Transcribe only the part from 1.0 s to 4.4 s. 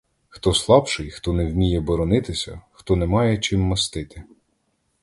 хто не вміє боронитися, хто не має чим мастити.